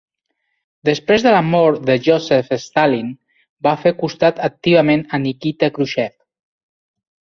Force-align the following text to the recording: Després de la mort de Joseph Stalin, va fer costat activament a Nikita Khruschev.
Després 0.89 1.25
de 1.25 1.33
la 1.35 1.41
mort 1.49 1.83
de 1.91 1.97
Joseph 2.09 2.51
Stalin, 2.65 3.13
va 3.69 3.77
fer 3.85 3.95
costat 4.03 4.45
activament 4.51 5.09
a 5.21 5.25
Nikita 5.31 5.75
Khruschev. 5.79 6.15